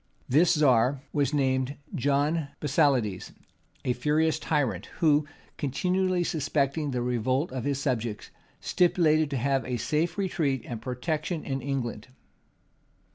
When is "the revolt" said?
6.89-7.51